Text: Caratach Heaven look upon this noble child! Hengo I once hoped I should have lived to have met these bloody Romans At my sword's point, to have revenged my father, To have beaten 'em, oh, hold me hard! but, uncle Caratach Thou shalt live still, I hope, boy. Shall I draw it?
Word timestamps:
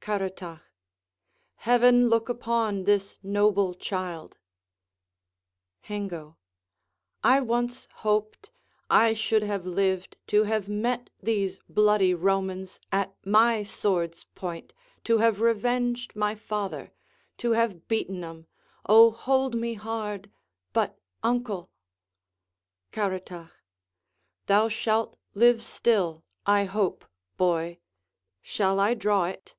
Caratach 0.00 0.60
Heaven 1.56 2.08
look 2.08 2.28
upon 2.28 2.84
this 2.84 3.18
noble 3.24 3.74
child! 3.74 4.38
Hengo 5.80 6.36
I 7.24 7.40
once 7.40 7.88
hoped 7.92 8.52
I 8.88 9.14
should 9.14 9.42
have 9.42 9.66
lived 9.66 10.16
to 10.28 10.44
have 10.44 10.68
met 10.68 11.10
these 11.20 11.58
bloody 11.68 12.14
Romans 12.14 12.78
At 12.92 13.16
my 13.26 13.64
sword's 13.64 14.22
point, 14.36 14.72
to 15.02 15.18
have 15.18 15.40
revenged 15.40 16.14
my 16.14 16.36
father, 16.36 16.92
To 17.38 17.50
have 17.54 17.88
beaten 17.88 18.22
'em, 18.22 18.46
oh, 18.88 19.10
hold 19.10 19.56
me 19.56 19.74
hard! 19.74 20.30
but, 20.72 21.00
uncle 21.24 21.68
Caratach 22.92 23.50
Thou 24.46 24.68
shalt 24.68 25.16
live 25.34 25.60
still, 25.60 26.22
I 26.46 26.62
hope, 26.64 27.04
boy. 27.36 27.78
Shall 28.40 28.78
I 28.78 28.94
draw 28.94 29.24
it? 29.24 29.54